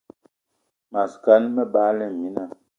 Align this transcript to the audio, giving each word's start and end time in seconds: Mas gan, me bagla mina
Mas 0.93 1.11
gan, 1.23 1.43
me 1.55 1.63
bagla 1.73 2.07
mina 2.19 2.43